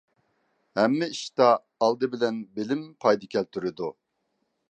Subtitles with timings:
[0.79, 1.49] ھەممە ئىشتا
[1.87, 3.93] ئالدى بىلەن بىلىم پايدا كەلتۈرىدۇ.